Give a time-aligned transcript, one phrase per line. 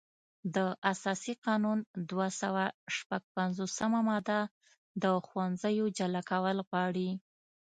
[0.55, 0.57] د
[0.91, 2.63] اساسي قانون دوه سوه
[2.95, 4.39] شپږ پنځوسمه ماده
[5.01, 7.09] د ښوونځیو جلا کول غواړي.